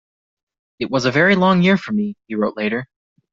"It 0.79 0.89
was 0.89 1.05
a 1.05 1.11
very 1.11 1.35
long 1.35 1.61
year 1.61 1.77
for 1.77 1.91
me," 1.93 2.15
he 2.25 2.33
wrote 2.33 2.57
later. 2.57 2.87